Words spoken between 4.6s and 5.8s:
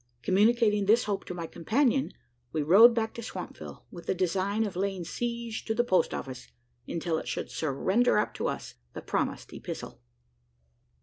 of laying siege to